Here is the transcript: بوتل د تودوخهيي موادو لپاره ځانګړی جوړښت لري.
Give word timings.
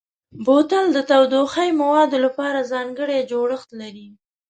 بوتل 0.45 0.85
د 0.93 0.97
تودوخهيي 1.09 1.71
موادو 1.81 2.17
لپاره 2.25 2.67
ځانګړی 2.71 3.19
جوړښت 3.31 3.69
لري. 3.81 4.07